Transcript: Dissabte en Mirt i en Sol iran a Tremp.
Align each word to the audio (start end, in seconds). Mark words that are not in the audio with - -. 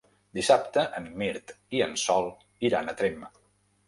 Dissabte 0.37 0.85
en 0.99 1.09
Mirt 1.21 1.53
i 1.79 1.81
en 1.87 1.93
Sol 2.05 2.31
iran 2.71 2.89
a 2.89 2.97
Tremp. 3.03 3.29